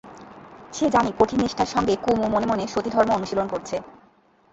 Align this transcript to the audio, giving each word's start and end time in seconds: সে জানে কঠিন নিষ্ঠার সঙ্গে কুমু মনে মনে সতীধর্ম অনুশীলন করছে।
সে 0.73 0.85
জানে 0.89 1.09
কঠিন 1.19 1.39
নিষ্ঠার 1.41 1.69
সঙ্গে 1.75 1.93
কুমু 1.95 2.25
মনে 2.27 2.47
মনে 2.47 2.63
সতীধর্ম 2.67 3.09
অনুশীলন 3.13 3.47
করছে। 3.47 3.75